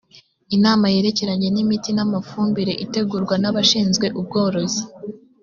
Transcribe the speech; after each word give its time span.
inama 0.55 0.85
yerekeranye 0.93 1.47
n 1.51 1.57
‘imiti 1.63 1.89
n’ 1.93 1.99
amafumbire 2.05 2.73
itegurwa 2.85 3.35
nabashinzwe 3.41 4.05
ubworozi. 4.19 4.81